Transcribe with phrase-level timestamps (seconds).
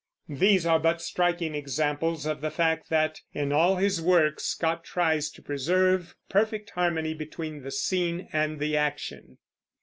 [0.29, 5.29] These are but striking examples of the fact that, in all his work, Scott tries
[5.29, 9.37] to preserve perfect harmony between the scene and the action.